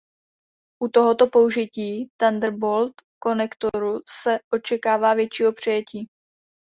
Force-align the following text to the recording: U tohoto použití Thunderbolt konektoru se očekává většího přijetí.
U 0.83 0.87
tohoto 0.87 1.27
použití 1.27 2.09
Thunderbolt 2.17 2.93
konektoru 3.19 4.01
se 4.23 4.39
očekává 4.51 5.13
většího 5.13 5.53
přijetí. 5.53 6.07